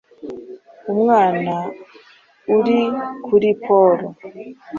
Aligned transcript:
umwana 0.91 1.55
uri 2.57 2.79
kuri 3.25 3.49
Polo 3.63 4.07